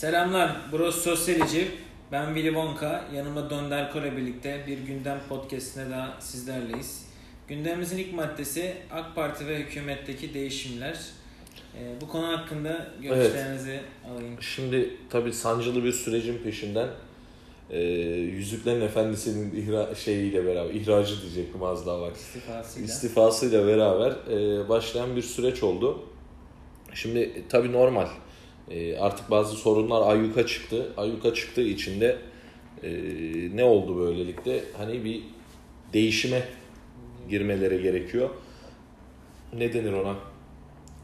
[0.00, 1.68] Selamlar, burası Sosyoloji.
[2.12, 3.04] Ben Willy Wonka.
[3.14, 7.06] Yanımda Don Derko ile birlikte bir gündem podcastine daha sizlerleyiz.
[7.48, 10.98] Gündemimizin ilk maddesi AK Parti ve hükümetteki değişimler.
[11.78, 14.36] Ee, bu konu hakkında görüşlerinizi alayım.
[14.40, 16.88] Şimdi tabii sancılı bir sürecin peşinden
[17.70, 22.16] e, Yüzüklerin Efendisi'nin ihra, şeyiyle beraber, ihracı diyecektim az daha bak.
[22.16, 22.88] İstifasıyla.
[22.88, 26.02] istifasıyla beraber e, başlayan bir süreç oldu.
[26.94, 28.06] Şimdi tabii normal.
[28.70, 30.86] E, artık bazı sorunlar ayyuka çıktı.
[30.96, 32.16] Ayyuka çıktığı için de
[32.82, 32.90] e,
[33.56, 34.60] ne oldu böylelikle?
[34.78, 35.20] Hani bir
[35.92, 36.42] değişime
[37.30, 38.30] girmeleri gerekiyor.
[39.58, 40.14] Ne denir ona?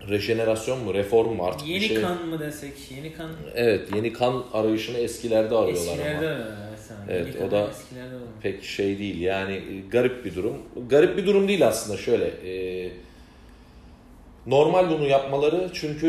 [0.08, 2.00] Rejenerasyon mu, reform mu artık Yeni bir şey.
[2.00, 2.72] kan mı desek?
[2.96, 6.44] Yeni kan Evet, yeni kan arayışını eskilerde arıyorlar eskilerde ama.
[6.70, 7.00] mesela.
[7.08, 8.14] Evet, o da eskilerde.
[8.42, 10.56] Pek şey değil yani garip bir durum.
[10.90, 12.24] Garip bir durum değil aslında şöyle.
[12.26, 12.90] e,
[14.46, 16.08] normal bunu yapmaları çünkü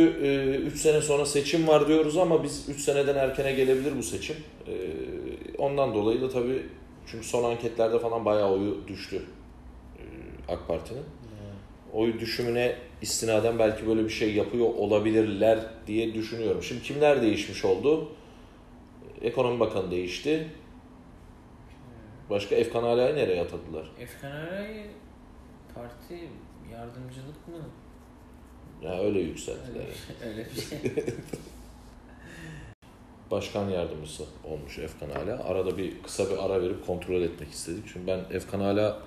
[0.65, 4.35] 3 sene sonra seçim var diyoruz ama biz 3 seneden erkene gelebilir bu seçim.
[4.67, 4.73] E,
[5.57, 6.65] ondan dolayı da tabii
[7.07, 9.21] çünkü son anketlerde falan bayağı oyu düştü
[9.97, 10.03] e,
[10.53, 11.03] AK Parti'nin.
[11.93, 16.63] Oy düşümüne istinaden belki böyle bir şey yapıyor olabilirler diye düşünüyorum.
[16.63, 18.09] Şimdi kimler değişmiş oldu?
[19.21, 20.47] Ekonomi Bakanı değişti.
[22.29, 23.91] Başka Efkan Ala'yı nereye atadılar?
[23.99, 24.85] Efkan Aray
[25.75, 26.29] parti
[26.71, 27.69] yardımcılık mı?
[28.83, 29.85] Ya öyle yükselttiler.
[30.25, 30.79] Öyle, öyle bir şey.
[33.31, 35.43] Başkan yardımcısı olmuş Efkan Ala.
[35.43, 37.83] Arada bir kısa bir ara verip kontrol etmek istedik.
[37.93, 38.99] Çünkü ben Efkan Ala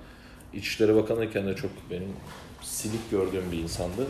[0.53, 2.13] İçişleri Bakanı'yken de çok benim
[2.61, 4.07] silik gördüğüm bir insandı.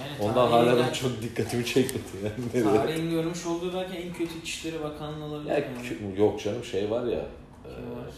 [0.00, 2.64] Yani Ondan hala ben çok dikkatimi çekmedi yani.
[2.76, 5.50] Tarihin görmüş olduğu belki en kötü İçişleri Bakanlığı olabilir.
[5.50, 6.20] Ya, yani.
[6.20, 7.18] yok canım şey var ya.
[7.18, 8.10] e, Kim var?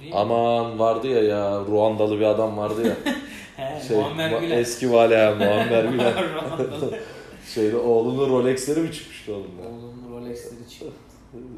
[0.00, 0.18] Değil mi?
[0.18, 2.96] Aman vardı ya ya Ruandalı bir adam vardı ya.
[3.58, 4.58] He, Şey, Muammer Güler.
[4.58, 5.84] Eski vali Muammer.
[6.34, 6.98] Ruandalı.
[7.54, 9.34] Şeyde oğlunun Rolex'leri mi çıkmıştı?
[9.34, 9.46] Oğlum
[10.12, 10.86] Rolex'leri çıktı.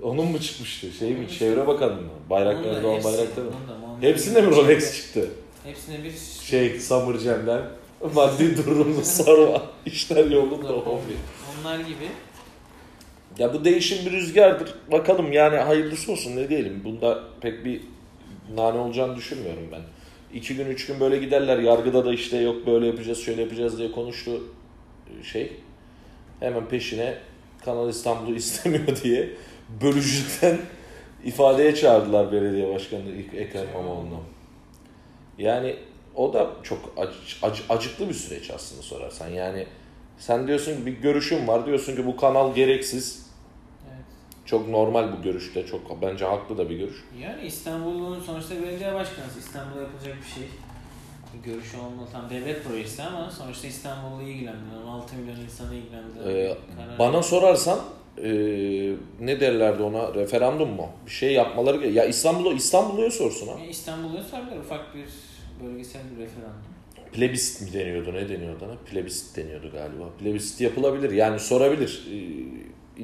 [0.02, 0.92] Onun mu çıkmıştı?
[0.92, 1.28] Şey mi?
[1.38, 2.08] Çevre Bakanı mı?
[2.30, 3.50] Da Doğan Bayraktar mı?
[4.00, 5.20] Hepsinde mi Rolex çıktı.
[5.20, 5.30] çıktı?
[5.64, 7.62] Hepsine bir Şey Samırcem'den
[8.14, 9.62] maddi durumunu sorma.
[9.86, 11.16] İşler yolunda hobi.
[11.60, 12.08] Onlar gibi.
[13.38, 14.74] Ya bu değişim bir rüzgardır.
[14.92, 16.82] Bakalım yani hayırlısı olsun ne diyelim.
[16.84, 17.80] Bunda pek bir
[18.54, 19.80] nane olacağını düşünmüyorum ben.
[20.34, 21.58] İki gün üç gün böyle giderler.
[21.58, 24.42] Yargıda da işte yok böyle yapacağız şöyle yapacağız diye konuştu
[25.22, 25.52] şey.
[26.40, 27.14] Hemen peşine
[27.64, 29.30] Kanal İstanbul'u istemiyor diye
[29.82, 30.58] bölücülükten
[31.24, 33.02] ifadeye çağırdılar belediye başkanı
[33.36, 34.20] Ekrem İmamoğlu'nu.
[35.38, 35.76] Yani
[36.14, 39.28] o da çok ac- ac- acıklı bir süreç aslında sorarsan.
[39.28, 39.66] Yani
[40.18, 41.66] sen diyorsun ki bir görüşüm var.
[41.66, 43.29] Diyorsun ki bu kanal gereksiz.
[44.50, 45.66] Çok normal bu görüşte.
[45.66, 47.04] Çok bence haklı da bir görüş.
[47.22, 49.38] Yani İstanbul'un sonuçta belediye başkanısı.
[49.38, 50.48] İstanbul'da yapılacak bir şey.
[51.44, 52.06] Görüşü olmalı.
[52.12, 56.98] Tam devlet projesi ama sonuçta İstanbul'u ilgilendiren, 16 milyon insanı ilgilendiren Ee, karar.
[56.98, 57.78] bana sorarsan
[58.18, 58.28] e,
[59.20, 60.14] ne derlerdi ona?
[60.14, 60.88] Referandum mu?
[61.06, 63.52] Bir şey yapmaları Ya İstanbul'u İstanbul'a sorsun ha.
[63.58, 65.06] Yani İstanbul'da sorabilir ufak bir
[65.66, 66.62] bölgesel bir referandum.
[67.12, 68.12] Plebisit mi deniyordu?
[68.14, 68.74] Ne deniyordu ona?
[68.90, 70.04] Plebisit deniyordu galiba.
[70.18, 71.10] Plebisit yapılabilir.
[71.10, 72.06] Yani sorabilir.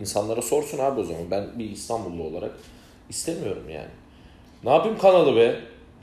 [0.01, 1.23] İnsanlara sorsun abi o zaman.
[1.31, 2.51] Ben bir İstanbullu olarak
[3.11, 3.89] istemiyorum yani.
[4.65, 5.57] Ne yapayım kanalı be?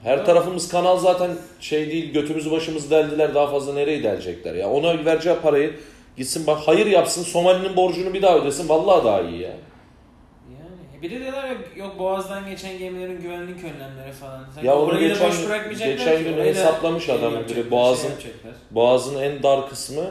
[0.04, 0.24] Her Ya.
[0.24, 2.14] tarafımız kanal zaten şey değil.
[2.14, 3.36] Götümüzü başımızı deldiler.
[3.36, 4.70] Daha fazla nereye delecekler ya?
[4.70, 5.74] Ona vereceği parayı
[6.18, 7.24] gitsin bak hayır yapsın.
[7.24, 8.70] Somali'nin borcunu bir daha ödesin.
[8.70, 9.50] Vallahi daha iyi ya.
[9.50, 14.46] Yani bir de diyorlar ya yok boğazdan geçen gemilerin güvenlik önlemleri falan.
[14.54, 18.32] Sanki Ya onu geçen- boş bırakmayacaklar geçen gün hesaplamış şey adam biri, Boğaz'ın- şey.
[18.72, 20.04] Boğaz'ın en dar kısmı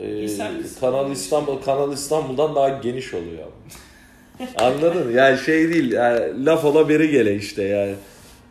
[0.00, 0.26] e.
[0.80, 3.44] Kanal İstanbul Kanal İstanbul'dan daha geniş oluyor.
[4.56, 5.06] Anladın?
[5.06, 5.12] mı?
[5.12, 5.92] Yani şey değil.
[5.92, 7.94] Yani laf ola beri gele işte yani.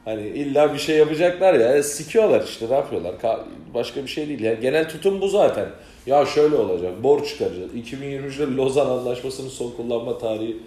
[0.05, 1.75] Hani illa bir şey yapacaklar ya.
[1.75, 3.13] e, Sikiyorlar işte ne yapıyorlar.
[3.13, 3.43] Ka-
[3.73, 4.39] Başka bir şey değil.
[4.39, 5.65] Yani genel tutum bu zaten.
[6.05, 7.03] Ya şöyle olacak.
[7.03, 7.71] Borç çıkaracağız.
[7.75, 10.57] 2023'te Lozan Anlaşması'nın son kullanma tarihi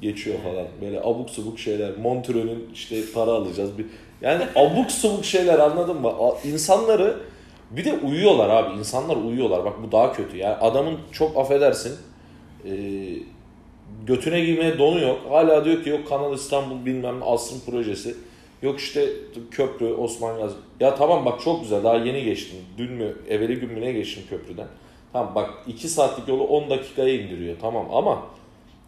[0.00, 0.66] geçiyor falan.
[0.82, 1.90] Böyle abuk subuk şeyler.
[2.02, 3.70] Montreux'ün işte para alacağız.
[3.78, 3.86] Bir...
[4.22, 6.08] Yani abuk subuk şeyler anladın mı?
[6.08, 7.16] A- İnsanları
[7.76, 8.78] bir de uyuyorlar abi.
[8.78, 9.64] İnsanlar uyuyorlar.
[9.64, 10.36] Bak bu daha kötü.
[10.36, 11.98] Yani adamın çok affedersin
[12.64, 12.72] e,
[14.06, 15.20] götüne giymeye donu yok.
[15.30, 18.14] Hala diyor ki yok Kanal İstanbul bilmem ne asrın projesi.
[18.62, 19.08] Yok işte
[19.50, 20.54] köprü Osman Gazi.
[20.80, 22.58] Ya tamam bak çok güzel daha yeni geçtim.
[22.78, 24.66] Dün mü evveli gün mü ne geçtim köprüden.
[25.12, 28.22] Tamam bak 2 saatlik yolu 10 dakikaya indiriyor tamam ama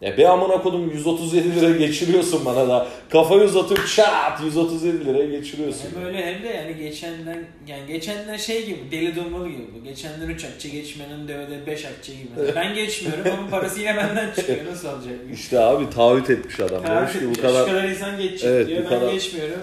[0.01, 2.87] ya be amına kodum 137 lira geçiriyorsun bana da.
[3.09, 5.85] Kafayı uzatıp çat 137 liraya geçiriyorsun.
[5.95, 9.83] Hem öyle hem de yani geçenden yani geçenden şey gibi deli dumrul gibi bu.
[9.83, 12.29] Geçenden 3 akçe geçmenin de 5 akçe gibi.
[12.55, 14.57] Ben geçmiyorum ama parası yine benden çıkıyor.
[14.71, 15.13] Nasıl olacak?
[15.33, 16.83] İşte abi taahhüt etmiş adam.
[16.87, 19.61] Demiş ki bu Şu kadar kadar insan geçecek Evet, diyor ben kadar- geçmiyorum.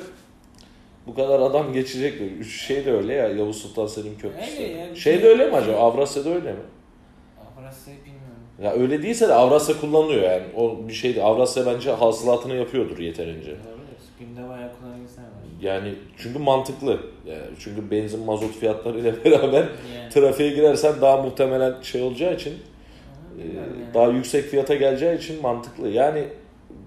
[1.06, 2.26] bu kadar adam geçecek mi?
[2.26, 4.52] Üç şey de öyle ya Yavuz Sultan Selim Köprüsü.
[4.62, 4.96] Öyle yani.
[4.96, 5.76] Şey de öyle mi acaba?
[5.76, 6.58] Avrasya'da öyle mi?
[7.86, 8.13] Bilmiyorum.
[8.64, 10.42] Ya öyle değilse de Avrasya kullanılıyor yani.
[10.56, 11.22] O bir şeydi.
[11.22, 13.50] Avrasya bence hasılatını yapıyordur yeterince.
[13.50, 13.64] Olabilir.
[14.18, 15.30] Günde bayağı kullanan insan var.
[15.62, 17.00] Yani çünkü mantıklı.
[17.26, 19.58] Yani çünkü benzin mazot fiyatlarıyla beraber
[19.96, 20.10] Yani.
[20.14, 23.94] trafiğe girersen daha muhtemelen şey olacağı için Aha, e, yani.
[23.94, 25.88] daha yüksek fiyata geleceği için mantıklı.
[25.88, 26.24] Yani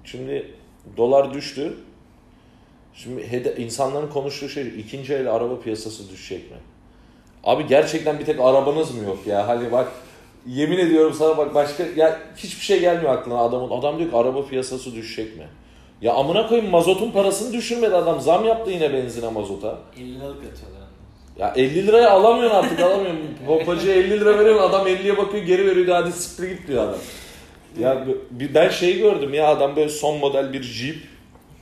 [0.04, 0.52] şimdi
[0.98, 1.74] dolar düştü.
[2.94, 6.58] Şimdi hede- insanların konuştuğu şey ikinci el araba piyasası düşecek mi?
[7.44, 9.48] Abi gerçekten bir tek arabanız mı yok ya?
[9.48, 9.92] Hani bak
[10.48, 13.70] yemin ediyorum sana bak başka ya hiçbir şey gelmiyor aklına adamın.
[13.80, 15.48] Adam diyor ki araba piyasası düşecek mi?
[16.02, 18.22] Ya amına koyayım mazotun parasını düşürmedi adam.
[18.22, 19.78] Zam yaptı yine benzine mazota.
[19.98, 20.88] 50 liralık atıyorlar.
[21.40, 23.20] Ya 50 liraya alamıyorsun artık alamıyorum.
[23.48, 27.00] Pompacıya 50 lira veriyorsun adam 50'ye bakıyor geri veriyor hadi siktir git diyor adam.
[27.80, 30.96] Ya bir- ben şey gördüm ya adam böyle son model bir Jeep.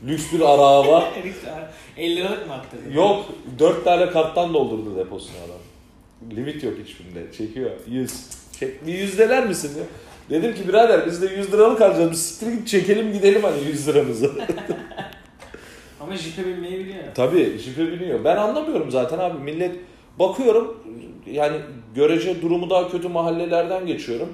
[0.07, 1.09] Lüks bir araba.
[1.97, 2.91] 50 liralık mı attırdın?
[2.93, 3.25] Yok
[3.59, 6.35] 4 tane karttan doldurdu deposunu adam.
[6.37, 7.31] Limit yok hiçbirinde.
[7.37, 7.71] Çekiyor.
[7.87, 8.44] 100.
[8.59, 9.83] Çek, bir 100 deler misin ya?
[10.29, 12.11] Dedim ki birader biz de 100 liralık alacağız.
[12.11, 14.31] Biz siktir git çekelim gidelim hani 100 liramızı.
[16.01, 17.03] Ama jipe binmeyi biliyor.
[17.15, 18.23] Tabii şifre biniyor.
[18.23, 19.43] Ben anlamıyorum zaten abi.
[19.43, 19.75] Millet
[20.19, 20.77] bakıyorum
[21.31, 21.57] yani
[21.95, 24.29] görece durumu daha kötü mahallelerden geçiyorum.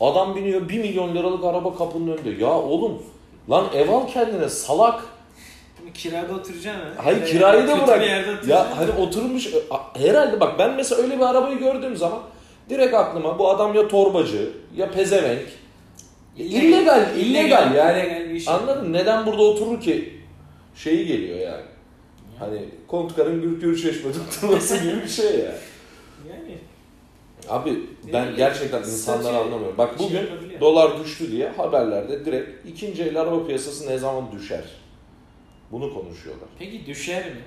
[0.00, 2.42] Adam biniyor 1 milyon liralık araba kapının önünde.
[2.44, 3.02] Ya oğlum
[3.50, 5.04] lan ev al kendine salak.
[5.94, 7.04] Kirada oturacaksın ha.
[7.04, 8.00] Hayır da kirayı da bırak.
[8.00, 8.48] bir.
[8.48, 9.48] Ya hani oturmuş
[9.96, 12.18] herhalde bak ben mesela öyle bir arabayı gördüğüm zaman
[12.70, 15.48] direkt aklıma bu adam ya torbacı ya pezevenk.
[16.36, 18.00] illegal, illegal yani.
[18.00, 18.48] illegal iş.
[18.48, 18.92] Anladın?
[18.92, 20.20] Neden burada oturur ki?
[20.74, 21.64] Şeyi geliyor yani.
[22.38, 22.58] Hani
[22.88, 25.54] kontukarın gürk görüşleşme tutturması gibi bir şey ya.
[26.30, 26.58] Yani
[27.48, 27.80] Abi
[28.12, 29.78] ben gerçekten insanları Statü- anlamıyorum.
[29.78, 30.28] Bak şey bugün
[30.60, 34.64] dolar düştü diye haberlerde direkt ikinci el araba piyasası ne zaman düşer?
[35.72, 36.48] Bunu konuşuyorlar.
[36.58, 37.42] peki düşer mi?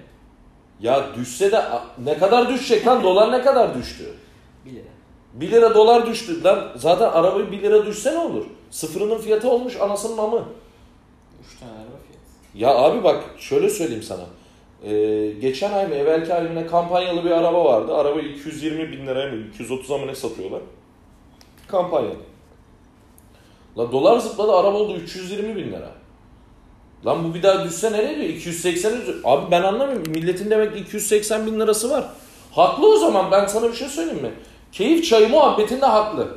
[0.82, 1.64] Ya düşse de
[2.04, 3.04] ne kadar düşecek lan?
[3.04, 4.04] dolar ne kadar düştü?
[4.66, 4.84] 1 lira.
[5.42, 6.68] 1 lira dolar düştü lan.
[6.76, 8.46] Zaten arabayı 1 lira düşse ne olur?
[8.72, 10.44] Sıfırının fiyatı olmuş anasının amı.
[11.54, 12.18] 3 tane araba fiyatı.
[12.56, 14.24] Ya abi bak şöyle söyleyeyim sana.
[14.84, 17.96] Ee, geçen ay mı evvelki ay mı ne kampanyalı bir araba vardı.
[17.96, 20.62] Araba 220 bin liraya mı 230'a mı ne satıyorlar?
[21.68, 22.16] Kampanyalı.
[23.78, 25.90] La dolar zıpladı araba oldu 320 bin lira.
[27.06, 28.30] Lan bu bir daha düşse nereye diyor?
[28.30, 30.12] 280 üz- Abi ben anlamıyorum.
[30.12, 32.06] Milletin demek ki 280 bin lirası var.
[32.52, 34.32] Haklı o zaman ben sana bir şey söyleyeyim mi?
[34.72, 36.26] Keyif çayı muhabbetinde haklı.
[36.26, 36.32] Mi?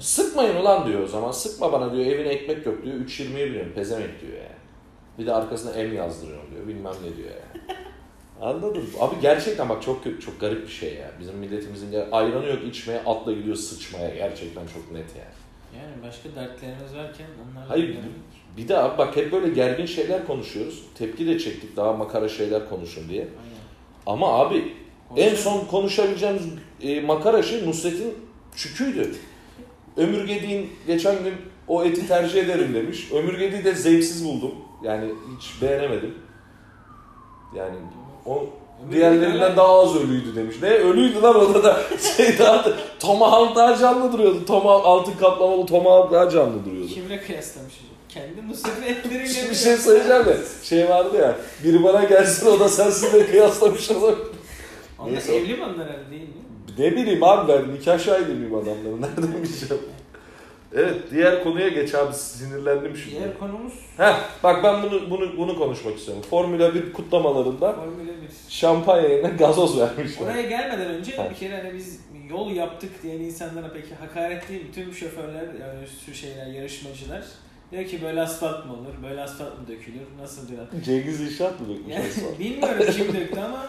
[0.00, 1.30] Sıkmayın ulan diyor o zaman.
[1.30, 2.96] Sıkma bana diyor evine ekmek yok diyor.
[2.96, 4.56] 3.20'ye biliyorum pezemek diyor yani.
[5.18, 6.66] Bir de arkasına M yazdırıyorum diyor.
[6.68, 7.62] Bilmem ne diyor yani.
[8.40, 8.88] Anladın mı?
[9.00, 11.10] Abi gerçekten bak çok kötü, çok garip bir şey ya.
[11.20, 14.14] Bizim milletimizin ya ayranı yok içmeye, atla gidiyor sıçmaya.
[14.14, 15.36] Gerçekten çok net yani.
[15.82, 18.12] Yani başka dertlerimiz varken onlarla Hayır ilgilenmek.
[18.56, 20.82] bir de abi bak hep böyle gergin şeyler konuşuyoruz.
[20.98, 23.20] Tepki de çektik daha makara şeyler konuşun diye.
[23.22, 23.56] Aynen.
[24.06, 24.74] Ama abi
[25.16, 26.42] en son konuşabileceğimiz
[26.82, 28.14] e, makara şey Nusret'in
[28.56, 29.14] çüküydü.
[29.96, 31.34] Ömürgediğin geçen gün
[31.68, 33.12] o eti tercih ederim demiş.
[33.12, 34.54] Ömürgediği de zevksiz buldum.
[34.84, 36.14] Yani hiç beğenemedim.
[37.56, 37.74] Yani
[38.26, 38.46] o
[38.90, 40.56] diğerlerinden daha az ölüydü demiş.
[40.62, 41.80] Ne ölüydü lan orada da
[42.16, 42.64] şey daha
[43.00, 44.46] Tomahawk daha canlı duruyordu.
[44.46, 46.88] Tomahawk altın kaplamalı Tomahawk daha canlı duruyordu.
[46.88, 47.74] Kimle kıyaslamış?
[48.08, 52.60] Kendi Nusret'in etleriyle Şimdi bir şey söyleyeceğim de şey vardı ya biri bana gelsin o
[52.60, 54.25] da sensin de kıyaslamış olabilir.
[54.98, 55.36] Onlar Neyse.
[55.36, 56.28] evli mi onlar herhalde değil mi?
[56.78, 59.82] Ne bileyim abi ben nikah şahidi miyim adamların nereden bileceğim.
[60.74, 63.16] Evet diğer konuya geç abi sinirlendim şimdi.
[63.16, 66.24] Diğer konumuz Heh, bak ben bunu bunu bunu konuşmak istiyorum.
[66.30, 68.14] Formula 1 kutlamalarında Formula 1.
[68.48, 70.26] şampanya yerine gazoz vermişler.
[70.26, 71.30] Oraya gelmeden önce Ha.
[71.30, 72.00] bir kere hani biz
[72.30, 74.72] yol yaptık diyen insanlara peki hakaret değil mi?
[74.74, 77.24] Tüm şoförler, yani sürü şeyler, yarışmacılar
[77.72, 81.68] diyor ki böyle asfalt mı olur, böyle asfalt mı dökülür, nasıl bir Cengiz İnşaat mı
[81.68, 82.38] dökmüş yani, asfalt?
[82.38, 83.66] Bilmiyorum kim döktü ama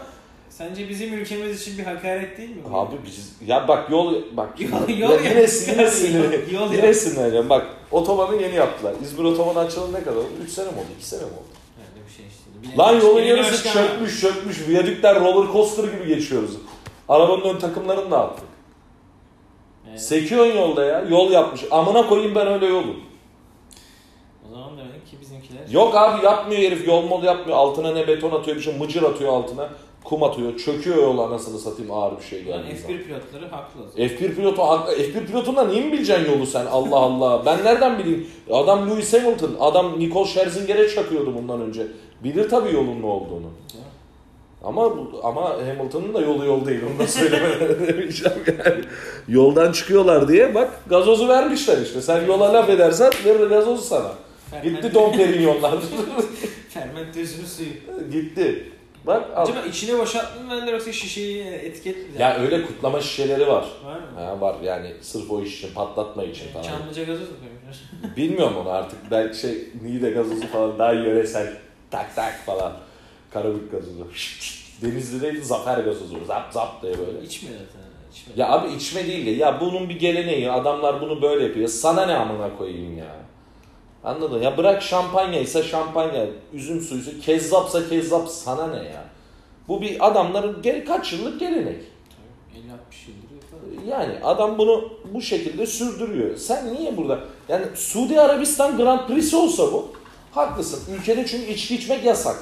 [0.50, 2.62] sence bizim ülkemiz için bir hakaret değil mi?
[2.72, 2.76] bu?
[2.76, 6.72] Abi biz ya bak yol bak Yol- ya yol yine, yap- yine sinir Yol- yol
[6.72, 6.94] yine yap.
[6.94, 7.50] sinirleneceğim.
[7.50, 8.94] Bak otobanı yeni yaptılar.
[9.02, 10.26] İzmir otobanı açılalı ne kadar oldu?
[10.44, 10.86] 3 sene mi oldu?
[10.98, 11.44] 2 sene mi oldu?
[11.78, 12.78] Öyle bir şey işte.
[12.78, 14.68] Lan yolun Belediye yarısı başkanı- çökmüş çökmüş.
[14.68, 16.50] Viyadükler roller coaster gibi geçiyoruz.
[17.08, 18.44] Arabanın ön takımlarını da attık.
[19.90, 20.00] Evet.
[20.02, 21.04] Sekiyorsun yolda ya.
[21.10, 21.64] Yol yapmış.
[21.70, 22.94] Amına koyayım ben öyle yolu.
[24.48, 25.60] O zaman demek ki bizimkiler...
[25.70, 26.86] Yok abi yapmıyor herif.
[26.88, 27.58] Yol mol yapmıyor.
[27.58, 28.78] Altına ne beton atıyor bir şey.
[28.78, 29.68] Mıcır atıyor altına.
[30.04, 30.56] Kum atıyor.
[30.56, 32.96] Çöküyor yol anasını satayım ağır bir şey geldiği zaman.
[32.96, 34.08] F1 pilotları haklı o zaman.
[34.08, 36.66] F1 pilotu F1 pilotundan iyi mi bileceksin yolu sen?
[36.66, 37.46] Allah Allah.
[37.46, 38.26] Ben nereden bileyim?
[38.50, 39.56] Adam Lewis Hamilton.
[39.60, 41.86] Adam Nicole Scherzinger'e çakıyordu bundan önce.
[42.24, 43.46] Bilir tabii yolun ne olduğunu.
[44.64, 46.80] Ama ama Hamilton'ın da yolu yol değil.
[46.92, 48.84] Onu da söylemeden demeyeceğim yani.
[49.28, 52.02] Yoldan çıkıyorlar diye bak gazozu vermişler işte.
[52.02, 54.12] Sen yola laf edersen verir gazozu sana.
[54.62, 55.74] Gitti Dom Perignon'lar.
[56.68, 57.68] Fermentözünü suyu.
[58.12, 58.72] Gitti.
[59.06, 59.42] Bak al.
[59.42, 62.04] Acaba içine boşalttın mı verdiler yoksa şişeyi etiket mi?
[62.22, 63.64] Ya öyle kutlama şişeleri var.
[63.84, 64.20] Var mı?
[64.20, 66.64] Ha, var yani sırf o iş için patlatma için falan.
[66.64, 68.16] Çamlıca gazoz mu koymuşlar?
[68.16, 68.98] Bilmiyorum onu artık.
[69.10, 71.52] Belki şey Niğde gazozu falan daha yöresel.
[71.90, 72.72] Tak tak falan.
[73.32, 74.06] Karabük gazozu.
[74.82, 76.24] Denizli'deydi zafer gazozu.
[76.26, 77.22] Zap zap diye böyle.
[77.26, 77.88] İçmiyor zaten.
[78.12, 78.38] İçmiyor.
[78.38, 80.50] Ya abi içme değil de ya bunun bir geleneği.
[80.50, 81.68] Adamlar bunu böyle yapıyor.
[81.68, 83.16] Sana ne amına koyayım ya.
[84.04, 84.42] Anladın?
[84.42, 89.04] Ya bırak şampanya ise şampanya, üzüm suyuysa, kezzapsa kezzap sana ne ya?
[89.68, 91.82] Bu bir adamların gel kaç yıllık gelenek.
[92.10, 92.62] Tabii, 50-60
[93.08, 93.86] yıldır.
[93.88, 96.36] Yani adam bunu bu şekilde sürdürüyor.
[96.36, 97.18] Sen niye burada?
[97.48, 99.88] Yani Suudi Arabistan Grand Prix'si olsa bu.
[100.32, 100.94] Haklısın.
[100.94, 102.36] Ülkede çünkü içki içmek yasak.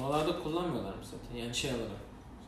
[0.00, 1.42] Oralarda kullanmıyorlar mı zaten?
[1.44, 1.98] Yani şey olarak.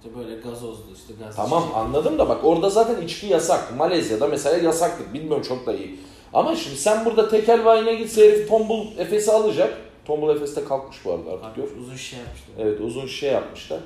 [0.05, 1.77] İşte böyle gazozlu işte gaz Tamam içecek.
[1.77, 3.77] anladım da bak orada zaten içki yasak.
[3.77, 5.15] Malezya'da mesela yasaktır.
[5.15, 6.01] Bilmiyorum çok da iyi.
[6.33, 9.79] Ama şimdi sen burada tekel vayine gitse herif tombul Efes'i alacak.
[10.05, 11.69] Tombul Efes'te kalkmış bu arada artık yok.
[11.81, 12.55] Uzun şey yapmışlar.
[12.59, 13.81] Evet uzun şey yapmışlar.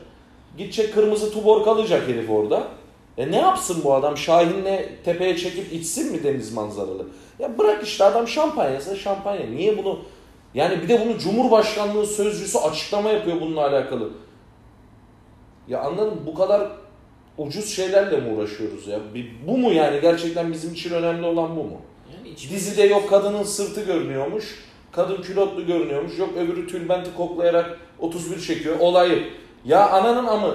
[0.58, 2.68] Gidecek kırmızı tuborg alacak herif orada.
[3.18, 4.16] E ne yapsın bu adam?
[4.16, 7.06] Şahin'le tepeye çekip içsin mi deniz manzaralı?
[7.38, 9.46] Ya bırak işte adam şampanyası şampanya.
[9.46, 9.98] Niye bunu?
[10.54, 14.10] Yani bir de bunu Cumhurbaşkanlığı sözcüsü açıklama yapıyor bununla alakalı.
[15.68, 16.20] Ya anladın?
[16.26, 16.70] Bu kadar
[17.38, 19.00] ucuz şeylerle mi uğraşıyoruz ya?
[19.46, 21.80] Bu mu yani gerçekten bizim için önemli olan bu mu?
[22.36, 24.64] Dizide yok kadının sırtı görünüyormuş.
[24.92, 26.18] Kadın külotlu görünüyormuş.
[26.18, 28.76] Yok öbürü tülbenti koklayarak 31 çekiyor.
[28.80, 29.22] Olayı.
[29.64, 30.54] Ya ananın amı.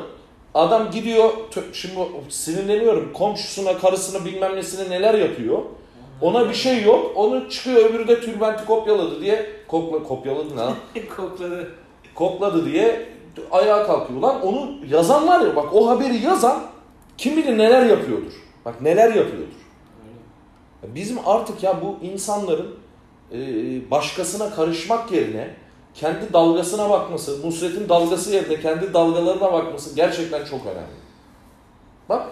[0.53, 1.29] Adam gidiyor
[1.73, 1.95] şimdi
[2.29, 3.13] sinirleniyorum.
[3.13, 5.61] Komşusuna, karısına bilmem nesine neler yapıyor.
[6.21, 7.11] Ona bir şey yok.
[7.15, 11.71] Onu çıkıyor öbürü de tülbenti kopyaladı diye kokla kopyaladı ne kokladı.
[12.15, 13.05] kokladı diye
[13.51, 14.19] ayağa kalkıyor.
[14.21, 16.61] Lan onu yazan var ya bak o haberi yazan
[17.17, 18.33] kim bilir neler yapıyordur.
[18.65, 19.58] Bak neler yapıyordur.
[20.83, 22.75] Bizim artık ya bu insanların
[23.31, 23.37] e,
[23.91, 25.55] başkasına karışmak yerine
[25.93, 30.99] kendi dalgasına bakması, Nusret'in dalgası yerine kendi dalgalarına bakması gerçekten çok önemli.
[32.09, 32.27] Bak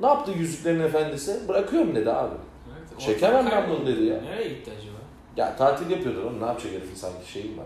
[0.00, 1.48] ne yaptı Yüzüklerin Efendisi?
[1.48, 2.34] Bırakıyorum dedi abi.
[2.78, 4.20] Evet, Çekemem ben bunu dedi ya.
[4.20, 4.96] Nereye gitti acaba?
[5.36, 7.64] Ya tatil yapıyordur oğlum ne yapacak herifin sanki şeyi var.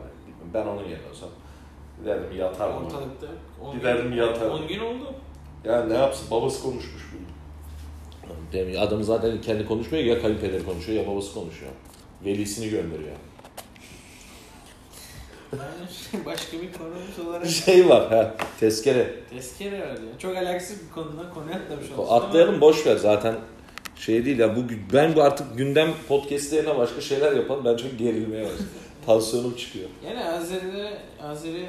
[0.54, 1.28] Ben onun yerine olsam
[2.00, 2.86] giderdim yatardım.
[2.86, 3.26] Ortalıkta.
[3.74, 4.52] Giderdim yatarım.
[4.52, 5.14] 10 gün oldu.
[5.64, 7.23] Ya ne yapsın babası konuşmuş bunu.
[8.78, 11.72] Adam zaten kendi konuşmuyor ya kayınpederi konuşuyor ya babası konuşuyor.
[12.24, 13.16] Velisini gönderiyor.
[15.52, 19.14] Yani başka bir konumuz olarak Şey var ha tezkere.
[19.30, 20.18] tezkere var ya.
[20.18, 22.06] Çok alakasız bir konudan konuya atlamış olduk.
[22.10, 23.34] Atlayalım boş ver zaten
[23.96, 24.60] şey değil ya bu
[24.92, 28.66] ben bu artık gündem podcastlerine başka şeyler yapalım ben çok gerilmeye başladım.
[29.06, 29.88] Tansiyonum çıkıyor.
[30.06, 31.66] Yani Azeri'de Azeri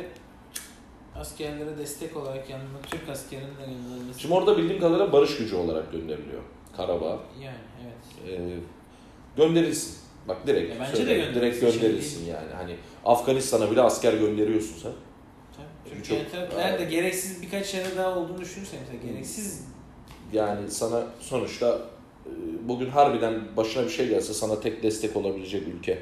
[1.19, 4.19] askerlere destek olarak yanında Türk askerinin de gönderilmesi.
[4.21, 6.41] Şimdi orada bildiğim kadarıyla barış gücü olarak gönderiliyor
[6.77, 7.19] Karabağ.
[7.41, 8.39] Yani evet.
[8.39, 8.57] Ee,
[9.37, 9.95] gönderilsin.
[10.27, 12.27] Bak direkt Ya bence de söyleyeyim, gönderilsin, direkt şey gönderilsin değil.
[12.35, 12.53] yani.
[12.53, 14.91] Hani Afganistan'a bile asker gönderiyorsun sen.
[15.57, 16.03] Tabii.
[16.03, 19.63] Çok- Türkiye nerede gereksiz birkaç yere daha olduğunu düşünürsen mesela gereksiz
[20.33, 21.79] Yani sana sonuçta
[22.25, 22.31] e,
[22.67, 25.99] bugün harbiden başına bir şey gelse sana tek destek olabilecek ülke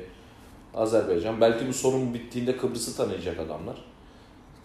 [0.76, 1.42] Azerbaycan.
[1.42, 3.76] Belki bu sorun bittiğinde Kıbrıs'ı tanıyacak adamlar.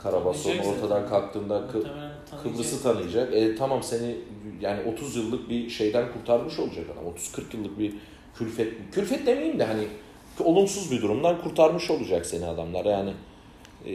[0.03, 1.87] Tanıyacak ortadan kalktığında Kı-.
[2.43, 3.35] Kıbrıs'ı tanıyacak.
[3.35, 4.17] E tamam seni
[4.61, 7.13] yani 30 yıllık bir şeyden kurtarmış olacak adam.
[7.45, 7.95] 30-40 yıllık bir
[8.35, 8.73] külfet.
[8.93, 9.89] Külfet demeyeyim de hani
[10.45, 12.85] olumsuz bir durumdan kurtarmış olacak seni adamlar.
[12.85, 13.13] Yani
[13.87, 13.93] e,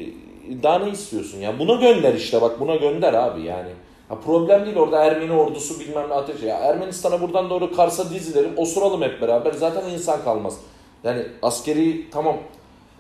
[0.64, 1.60] daha ne istiyorsun ya?
[1.60, 3.70] Buna gönder işte bak buna gönder abi yani.
[4.10, 6.42] Ha problem değil orada Ermeni ordusu bilmem ne ateş.
[6.44, 8.54] Ya Ermenistan'a buradan doğru Kars'a dizilerim.
[8.58, 9.54] Osuralım hep beraber.
[9.54, 10.58] Zaten insan kalmaz.
[11.04, 12.38] Yani askeri tamam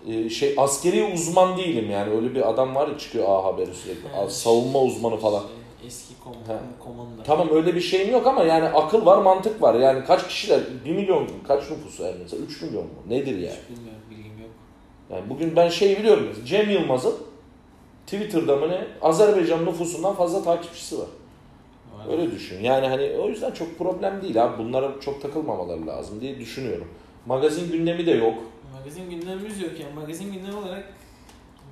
[0.07, 2.13] e, şey askeri uzman değilim yani.
[2.15, 4.07] Öyle bir adam var ya çıkıyor A Haberi sürekli.
[4.19, 4.31] Evet.
[4.31, 5.39] Savunma uzmanı falan.
[5.39, 6.60] Şey, eski kom Ha.
[6.79, 7.24] komanda.
[7.24, 9.75] Tamam öyle bir şeyim yok ama yani akıl var mantık var.
[9.75, 10.60] Yani kaç kişiler?
[10.86, 11.27] 1 milyon?
[11.48, 12.39] Kaç nüfusu Ermenistan?
[12.39, 12.89] 3 milyon mu?
[13.10, 13.55] Nedir yani?
[13.69, 14.50] Hiç bilmiyorum bilgim yok.
[15.12, 16.25] Yani bugün ben şey biliyorum.
[16.27, 17.15] mesela, Cem Yılmaz'ın
[18.05, 18.88] Twitter'da mı ne?
[19.01, 21.07] Azerbaycan nüfusundan fazla takipçisi var.
[21.98, 22.12] Var.
[22.12, 22.63] Öyle düşün.
[22.63, 24.63] Yani hani o yüzden çok problem değil abi.
[24.63, 26.88] Bunlara çok takılmamaları lazım diye düşünüyorum.
[27.25, 28.33] Magazin gündemi de yok.
[28.84, 29.94] Magazin gündemimiz yok yani.
[29.94, 30.94] Magazin gündemi olarak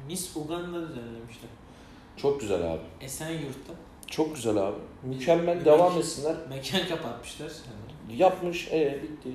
[0.07, 1.49] Miss Uganda düzenlemişler.
[2.17, 2.81] Çok güzel abi.
[3.01, 3.73] Esenyurt'ta.
[4.07, 4.75] Çok güzel abi.
[5.03, 6.35] Mükemmel Bir- devam bir- etsinler.
[6.49, 7.47] Mekan kapatmışlar.
[7.47, 8.19] Yani.
[8.21, 8.67] Yapmış.
[8.71, 9.29] E bitti.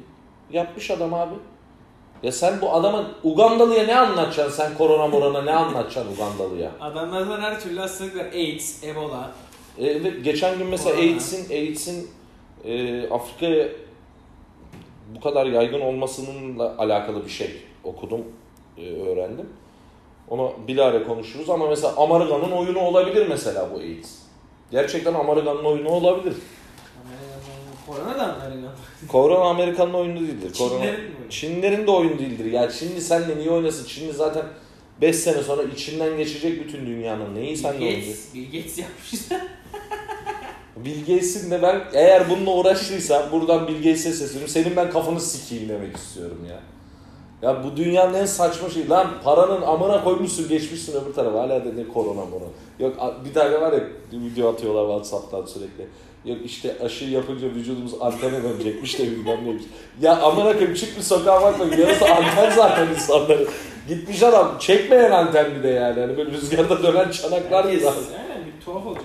[0.53, 1.35] Yapmış adam abi.
[2.23, 6.71] Ya sen bu adama Ugandalı'ya ne anlatacaksın sen korona morona ne anlatacaksın Ugandalı'ya?
[6.81, 8.25] Adamlardan her türlü hastalık var.
[8.25, 9.31] AIDS, Ebola.
[9.79, 10.97] Evet geçen gün mesela.
[10.97, 12.11] AIDS'in AIDS'in
[12.65, 13.69] e, Afrika'ya
[15.15, 18.21] bu kadar yaygın olmasınınla alakalı bir şey okudum,
[18.79, 19.49] e, öğrendim.
[20.29, 24.19] Onu bilahare konuşuruz ama mesela Amerika'nın oyunu olabilir mesela bu AIDS.
[24.71, 26.35] Gerçekten Amerika'nın oyunu olabilir.
[27.87, 28.71] Korona da Amerika'nın.
[29.09, 30.59] Korona Amerika'nın oyunu değildir.
[30.59, 31.31] Korona Çinlerin mi oyunu?
[31.31, 32.45] Çinlerin de oyunu değildir.
[32.45, 33.87] Yani Çinli senle niye oynasın?
[33.87, 34.45] Çinli zaten
[35.01, 37.35] 5 sene sonra içinden geçecek bütün dünyanın.
[37.35, 37.91] Neyi sen de?
[37.91, 39.13] Gates, Bill Gates yapmış.
[40.85, 44.49] Bill Gates'in de ben eğer bununla uğraştıysam buradan Bill Gates'e sesleniyorum.
[44.49, 46.61] Senin ben kafanı sikeyim demek istiyorum ya.
[47.43, 48.89] Ya bu dünyanın en saçma şeyi.
[48.89, 51.39] Lan paranın amına koymuşsun geçmişsin öbür tarafa.
[51.39, 52.49] Hala da ne korona bunu.
[52.79, 53.81] Yok bir tane var ya
[54.13, 55.87] video atıyorlar Whatsapp'tan sürekli.
[56.25, 59.63] Yok işte aşı yapınca vücudumuz antene dönecekmiş de bilmem neymiş.
[60.01, 61.65] Ya amına koyayım çık bir sokağa bakma.
[61.65, 63.49] Yarısı anten zaten insanların.
[63.89, 66.01] Gitmiş adam çekmeyen anten bir de yani.
[66.01, 67.87] Hani böyle rüzgarda dönen çanaklar gibi.
[67.89, 69.01] Aynen bir tuhaf öyle.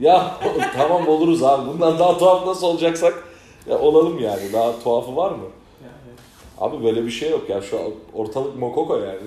[0.00, 0.36] Ya
[0.76, 1.68] tamam oluruz abi.
[1.68, 3.24] Bundan daha tuhaf nasıl olacaksak
[3.70, 4.52] ya olalım yani.
[4.52, 5.44] Daha tuhafı var mı?
[5.84, 6.16] Yani.
[6.58, 7.62] Abi böyle bir şey yok ya.
[7.62, 7.78] Şu
[8.14, 9.20] ortalık mokoko yani.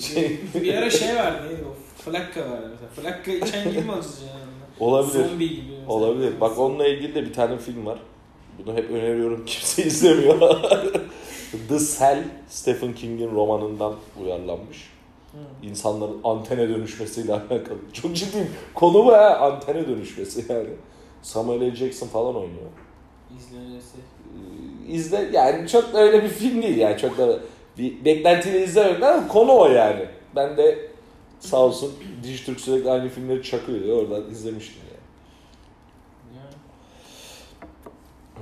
[0.00, 2.02] Şey- Bir, ara şey vardı neydi o?
[2.02, 2.90] Flakka vardı mesela.
[3.12, 4.02] Flakka içen gibi mi yani?
[4.80, 5.28] Olabilir.
[5.28, 5.62] Zombi gibi.
[5.70, 5.92] mesela.
[5.92, 6.40] Olabilir.
[6.40, 7.98] Bak onunla ilgili de bir tane film var.
[8.58, 9.44] Bunu hep öneriyorum.
[9.46, 10.40] Kimse izlemiyor.
[11.68, 14.90] The Cell, Stephen King'in romanından uyarlanmış.
[15.62, 17.78] İnsanların antene dönüşmesiyle alakalı.
[17.92, 18.50] Çok ciddiyim.
[18.74, 19.36] Konu bu ha.
[19.36, 20.68] Antene dönüşmesi yani.
[21.22, 21.74] Samuel L.
[21.74, 22.70] Jackson falan oynuyor.
[23.38, 23.96] İzlenirse.
[23.98, 27.38] Ee, izle yani çok da öyle bir film değil yani çok da
[27.78, 30.06] bir beklentiyle izlemedim ama konu o yani.
[30.36, 30.88] Ben de
[31.40, 31.92] sağ olsun
[32.22, 34.98] Dijitürk sürekli aynı filmleri çakıyor oradan izlemiştim yani.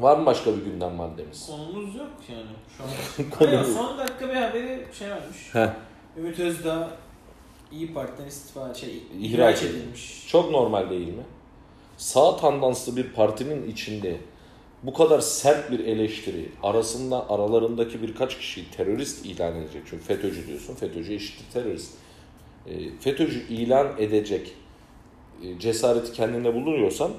[0.02, 1.46] Var mı başka bir gündem maddemiz?
[1.46, 3.46] Konumuz yok yani şu an.
[3.48, 5.48] Aynen, son dakika bir haberi şey varmış.
[5.52, 5.68] Heh,
[6.16, 6.96] Ümit Özdağ
[7.72, 9.80] İyi Parti'den istifa şey İhraç edilmiş.
[9.80, 10.28] edilmiş.
[10.28, 11.22] çok normal değil mi?
[11.96, 14.20] Sağ tandanslı bir partinin içinde
[14.82, 19.82] bu kadar sert bir eleştiri arasında aralarındaki birkaç kişiyi terörist ilan edecek.
[19.90, 20.74] Çünkü FETÖ'cü diyorsun.
[20.74, 21.94] FETÖ'cü eşittir terörist.
[22.66, 24.54] E, FETÖ'cü ilan edecek
[25.42, 27.12] e, cesareti kendinde bulunuyorsan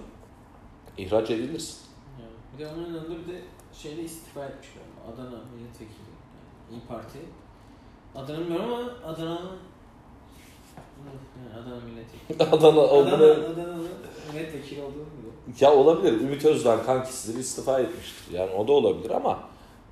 [0.97, 1.77] ihraç edilirsin.
[2.19, 2.31] Yani.
[2.53, 3.41] Bir de onun yanında bir de
[3.73, 5.13] şeyde istifa etmiş galiba.
[5.13, 6.07] Adana milletvekili.
[6.71, 7.19] Yani İyi Parti.
[8.17, 8.81] Adana bilmiyorum ama
[11.43, 12.43] yani Adana milletvekili.
[12.55, 13.23] Adana Adana, olduğunu...
[13.23, 13.87] Adana'nın
[14.33, 15.55] milletvekili olduğunu biliyorum.
[15.59, 16.21] Ya olabilir.
[16.21, 18.33] Ümit Özdağ kankisidir istifa etmiştir.
[18.33, 19.39] Yani o da olabilir ama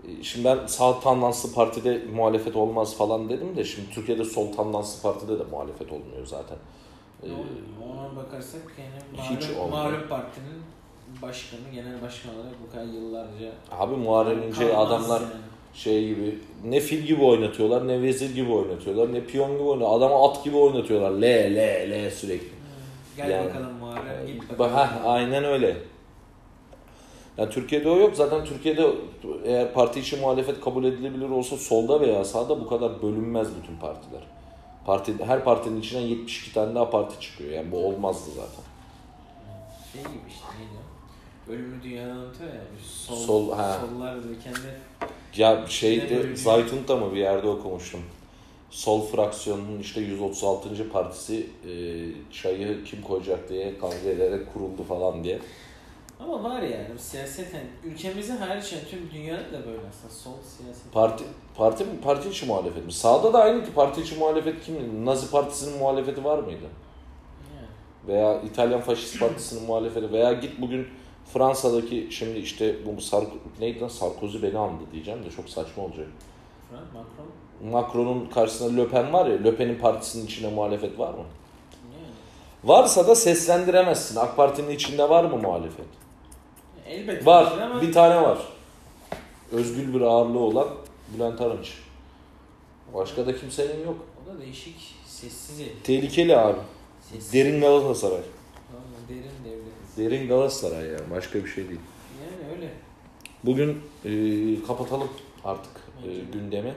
[0.07, 5.01] e, şimdi ben sağ tandanslı partide muhalefet olmaz falan dedim de şimdi Türkiye'de sol tandanslı
[5.01, 6.57] partide de muhalefet olmuyor zaten.
[7.23, 7.45] E, oluyor?
[7.83, 10.61] Ona bakarsak yani malum partinin
[11.21, 15.31] başkanı, genel başkan olarak bu kadar yıllarca Abi Muharrem adamlar yani.
[15.75, 19.97] Şey gibi ne fil gibi oynatıyorlar ne vezir gibi oynatıyorlar ne piyon gibi oynatıyorlar.
[19.97, 21.11] Adamı at gibi oynatıyorlar.
[21.11, 22.47] Le le le sürekli.
[23.17, 24.77] Gel Yani- bakalım Muharrem git Ba- bakalım.
[24.77, 25.77] Heh, aynen öyle.
[27.37, 28.15] Yani Türkiye'de o yok.
[28.15, 28.87] Zaten Türkiye'de
[29.45, 34.21] eğer parti içi muhalefet kabul edilebilir olsa solda veya sağda bu kadar bölünmez bütün partiler.
[34.85, 37.51] Parti, her partinin içinden 72 tane daha parti çıkıyor.
[37.51, 38.63] Yani bu olmazdı zaten.
[39.93, 41.51] Şey gibi işte neydi o?
[41.51, 42.61] Ölümlü dünyada anlatıyor ya.
[42.85, 43.77] Sol, Sol, ha.
[43.89, 44.57] Sollar böyle kendi
[45.37, 46.35] Ya Ne şeyde?
[46.35, 47.99] Zaytun'da mı bir yerde okumuştum.
[48.69, 50.89] Sol fraksiyonunun işte 136.
[50.89, 51.71] partisi e,
[52.31, 55.39] çayı kim koyacak diye kavga ederek kuruldu falan diye.
[56.19, 60.31] ama var yani bu siyaset hani ülkemizin hariç yani tüm dünyada da böyle aslında sol
[60.57, 60.93] siyaset.
[60.93, 61.23] Parti
[61.57, 61.89] parti mi?
[62.03, 62.91] Parti içi muhalefet mi?
[62.91, 65.05] Sağda da aynı ki parti içi muhalefet kim?
[65.05, 66.65] Nazi partisinin muhalefeti var mıydı?
[67.55, 67.67] Yani.
[68.07, 70.87] Veya İtalyan faşist partisinin muhalefeti veya git bugün
[71.33, 73.27] Fransa'daki şimdi işte bu Sark
[73.59, 76.07] neydi lan Sarkozy beni andı diyeceğim de çok saçma olacak.
[76.71, 81.17] Macron Macron'un karşısında Le Pen var ya Le Pen'in partisinin içinde muhalefet var mı?
[81.17, 82.07] yani.
[82.63, 84.15] Varsa da seslendiremezsin.
[84.15, 85.85] AK Parti'nin içinde var mı muhalefet?
[86.87, 87.57] Elbette Var.
[87.61, 88.37] ama Bir tane var.
[89.51, 90.67] Özgül bir ağırlığı olan
[91.15, 91.73] Bülent Arınç.
[92.93, 93.95] Başka da kimsenin yok.
[94.23, 95.67] o da değişik sessiz el.
[95.83, 96.57] Tehlikeli abi.
[97.11, 97.33] Sessiz.
[97.33, 98.21] Derin Galatasaray.
[99.97, 101.11] Derin Galatasaray yani.
[101.11, 101.79] Başka bir şey değil.
[102.21, 102.69] Yani öyle.
[103.43, 104.11] Bugün e,
[104.67, 105.09] kapatalım
[105.45, 105.71] artık
[106.07, 106.73] e, gündemi.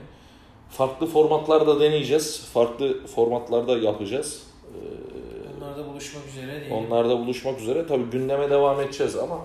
[0.69, 2.41] Farklı formatlarda deneyeceğiz.
[2.53, 4.43] Farklı formatlarda yapacağız.
[4.65, 4.77] E,
[5.57, 6.71] Onlarda buluşmak üzere diyelim.
[6.71, 7.87] onlarda buluşmak üzere.
[7.87, 9.39] Tabii gündeme devam edeceğiz ama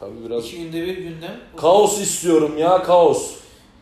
[0.00, 1.40] tabii biraz İki günde bir gündem.
[1.56, 3.34] kaos istiyorum ya kaos.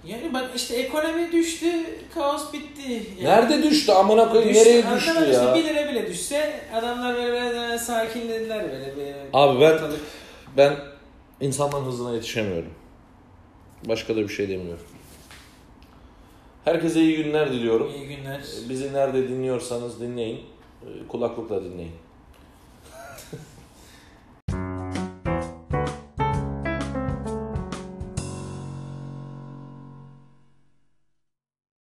[0.07, 1.67] Yani bak işte ekonomi düştü,
[2.15, 3.03] kaos bitti.
[3.21, 5.21] Yani Nerede düştü amına koyayım düştü, nereye düştü mı?
[5.27, 5.55] İşte ya?
[5.55, 8.97] Bir lira bile düşse adamlar böyle böyle sakinlediler böyle.
[8.97, 10.01] böyle Abi ben- ortalık-
[10.57, 10.77] Ben
[11.41, 12.71] insanların hızına yetişemiyorum.
[13.89, 14.85] Başka da bir şey demiyorum.
[16.65, 17.93] Herkese iyi günler diliyorum.
[17.97, 18.41] İyi günler.
[18.69, 20.41] Bizi nerede dinliyorsanız dinleyin.
[21.09, 21.93] Kulaklıkla dinleyin.